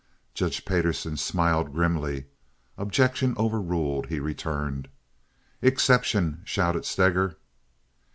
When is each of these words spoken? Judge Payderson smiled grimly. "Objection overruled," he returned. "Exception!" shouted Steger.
Judge 0.33 0.65
Payderson 0.65 1.15
smiled 1.15 1.73
grimly. 1.73 2.25
"Objection 2.75 3.35
overruled," 3.37 4.07
he 4.07 4.19
returned. 4.19 4.87
"Exception!" 5.61 6.41
shouted 6.43 6.85
Steger. 6.85 7.37